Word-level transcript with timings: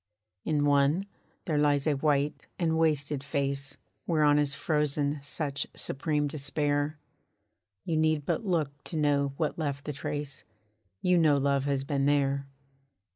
In 0.43 0.65
one, 0.65 1.05
there 1.45 1.59
lies 1.59 1.85
a 1.85 1.93
white 1.93 2.47
and 2.57 2.75
wasted 2.75 3.23
face 3.23 3.77
Whereon 4.07 4.39
is 4.39 4.55
frozen 4.55 5.19
such 5.21 5.67
supreme 5.75 6.25
despair, 6.25 6.97
You 7.85 7.97
need 7.97 8.25
but 8.25 8.43
look 8.43 8.83
to 8.85 8.97
know 8.97 9.33
what 9.37 9.59
left 9.59 9.85
the 9.85 9.93
trace; 9.93 10.43
You 11.03 11.19
know 11.19 11.35
love 11.37 11.65
has 11.65 11.83
been 11.83 12.05
there. 12.07 12.47